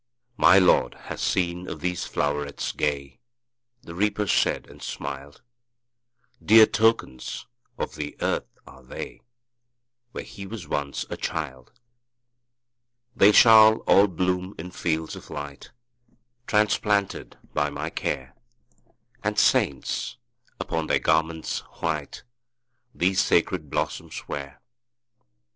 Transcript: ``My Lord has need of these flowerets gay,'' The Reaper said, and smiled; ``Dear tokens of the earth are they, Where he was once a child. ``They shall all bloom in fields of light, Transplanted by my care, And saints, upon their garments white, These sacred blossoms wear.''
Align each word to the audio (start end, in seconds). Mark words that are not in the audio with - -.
``My 0.39 0.59
Lord 0.59 0.95
has 0.95 1.35
need 1.35 1.67
of 1.67 1.79
these 1.81 2.05
flowerets 2.07 2.71
gay,'' 2.75 3.19
The 3.83 3.93
Reaper 3.93 4.25
said, 4.25 4.67
and 4.67 4.81
smiled; 4.81 5.43
``Dear 6.43 6.65
tokens 6.73 7.45
of 7.77 7.93
the 7.93 8.17
earth 8.19 8.47
are 8.65 8.81
they, 8.81 9.21
Where 10.11 10.23
he 10.23 10.47
was 10.47 10.67
once 10.67 11.05
a 11.11 11.17
child. 11.17 11.71
``They 13.15 13.31
shall 13.31 13.81
all 13.81 14.07
bloom 14.07 14.55
in 14.57 14.71
fields 14.71 15.15
of 15.15 15.29
light, 15.29 15.69
Transplanted 16.47 17.37
by 17.53 17.69
my 17.69 17.91
care, 17.91 18.33
And 19.23 19.37
saints, 19.37 20.17
upon 20.59 20.87
their 20.87 20.97
garments 20.97 21.59
white, 21.79 22.23
These 22.95 23.21
sacred 23.21 23.69
blossoms 23.69 24.27
wear.'' 24.27 24.59